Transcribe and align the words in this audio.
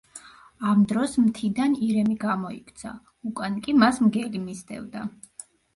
ამ 0.71 0.79
დროს 0.91 1.13
მთიდან 1.25 1.75
ირემი 1.89 2.17
გამოიქცა, 2.25 2.97
უკან 3.33 3.63
კი 3.69 3.79
მას 3.87 4.05
მგელი 4.09 4.47
მისდევდა. 4.51 5.11